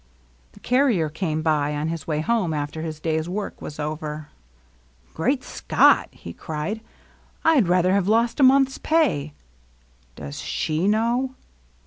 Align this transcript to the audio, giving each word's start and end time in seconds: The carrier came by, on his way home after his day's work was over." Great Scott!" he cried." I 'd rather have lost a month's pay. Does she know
The 0.53 0.59
carrier 0.59 1.09
came 1.09 1.43
by, 1.43 1.75
on 1.75 1.89
his 1.89 2.07
way 2.07 2.21
home 2.21 2.55
after 2.55 2.81
his 2.81 2.99
day's 2.99 3.29
work 3.29 3.61
was 3.61 3.79
over." 3.79 4.29
Great 5.13 5.43
Scott!" 5.43 6.09
he 6.25 6.33
cried." 6.33 6.81
I 7.45 7.61
'd 7.61 7.67
rather 7.67 7.93
have 7.93 8.07
lost 8.07 8.39
a 8.39 8.43
month's 8.43 8.79
pay. 8.79 9.35
Does 10.15 10.39
she 10.39 10.87
know 10.87 11.35